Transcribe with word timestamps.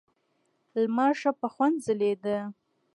لمر 0.81 1.11
ښه 1.21 1.31
په 1.39 1.47
خوند 1.53 1.75
ځلېده. 1.85 2.37